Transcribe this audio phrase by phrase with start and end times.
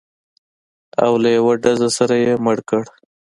[1.03, 2.83] او له یوه ډزه سره یې مړ کړ.